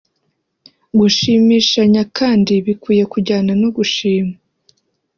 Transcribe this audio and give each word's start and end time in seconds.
Gushimishanya 0.99 2.01
kandi 2.17 2.53
bikwiye 2.65 3.03
kujyana 3.13 3.51
no 3.61 3.69
gushima 3.77 4.33